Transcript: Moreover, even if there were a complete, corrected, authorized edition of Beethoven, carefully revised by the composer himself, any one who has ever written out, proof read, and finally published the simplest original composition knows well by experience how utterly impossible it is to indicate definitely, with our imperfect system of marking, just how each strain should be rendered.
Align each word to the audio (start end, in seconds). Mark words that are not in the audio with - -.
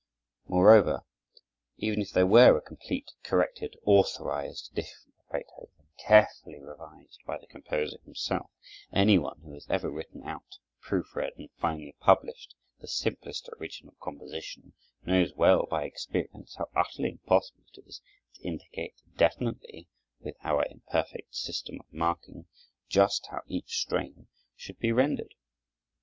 Moreover, 0.47 1.03
even 1.77 2.01
if 2.01 2.09
there 2.09 2.25
were 2.25 2.57
a 2.57 2.61
complete, 2.63 3.11
corrected, 3.21 3.75
authorized 3.85 4.71
edition 4.71 5.13
of 5.19 5.31
Beethoven, 5.31 5.89
carefully 5.99 6.59
revised 6.59 7.19
by 7.27 7.37
the 7.37 7.45
composer 7.45 7.99
himself, 8.03 8.49
any 8.91 9.19
one 9.19 9.41
who 9.41 9.53
has 9.53 9.67
ever 9.69 9.91
written 9.91 10.23
out, 10.23 10.57
proof 10.79 11.15
read, 11.15 11.33
and 11.37 11.51
finally 11.59 11.95
published 11.99 12.55
the 12.79 12.87
simplest 12.87 13.47
original 13.59 13.93
composition 14.01 14.73
knows 15.05 15.35
well 15.35 15.67
by 15.67 15.83
experience 15.83 16.55
how 16.55 16.67
utterly 16.75 17.09
impossible 17.11 17.65
it 17.71 17.83
is 17.85 18.01
to 18.33 18.41
indicate 18.41 18.95
definitely, 19.17 19.87
with 20.19 20.35
our 20.43 20.65
imperfect 20.65 21.35
system 21.35 21.79
of 21.79 21.93
marking, 21.93 22.45
just 22.89 23.27
how 23.27 23.41
each 23.45 23.79
strain 23.79 24.25
should 24.55 24.79
be 24.79 24.91
rendered. 24.91 25.35